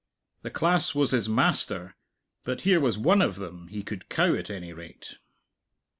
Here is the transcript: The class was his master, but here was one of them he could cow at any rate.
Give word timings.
The 0.41 0.49
class 0.49 0.95
was 0.95 1.11
his 1.11 1.29
master, 1.29 1.95
but 2.43 2.61
here 2.61 2.79
was 2.79 2.97
one 2.97 3.21
of 3.21 3.35
them 3.35 3.67
he 3.67 3.83
could 3.83 4.09
cow 4.09 4.33
at 4.33 4.49
any 4.49 4.73
rate. 4.73 5.19